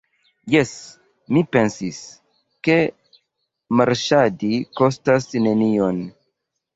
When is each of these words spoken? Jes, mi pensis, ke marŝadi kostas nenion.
Jes, 0.51 0.69
mi 1.35 1.41
pensis, 1.55 1.99
ke 2.67 2.77
marŝadi 3.81 4.49
kostas 4.81 5.29
nenion. 5.45 6.01